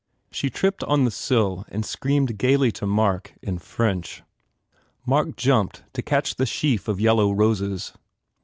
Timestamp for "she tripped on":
0.31-1.05